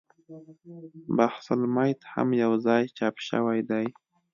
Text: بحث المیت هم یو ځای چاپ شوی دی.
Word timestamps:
بحث 1.17 1.45
المیت 1.57 1.99
هم 2.13 2.27
یو 2.43 2.51
ځای 2.65 2.83
چاپ 2.97 3.15
شوی 3.27 3.59
دی. 3.69 3.85